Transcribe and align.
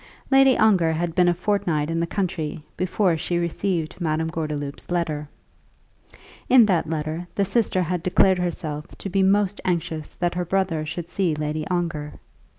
Lady 0.31 0.57
Ongar 0.57 0.93
had 0.93 1.13
been 1.13 1.27
a 1.27 1.33
fortnight 1.35 1.91
in 1.91 1.99
the 1.99 2.07
country 2.07 2.63
before 2.75 3.15
she 3.17 3.37
received 3.37 4.01
Madame 4.01 4.29
Gordeloup's 4.29 4.89
letter. 4.89 5.29
In 6.49 6.65
that 6.65 6.89
letter 6.89 7.27
the 7.35 7.45
sister 7.45 7.83
had 7.83 8.01
declared 8.01 8.39
herself 8.39 8.87
to 8.97 9.09
be 9.11 9.21
most 9.21 9.61
anxious 9.63 10.15
that 10.15 10.33
her 10.33 10.43
brother 10.43 10.87
should 10.87 11.07
see 11.07 11.35
Lady 11.35 11.67
Ongar. 11.67 12.13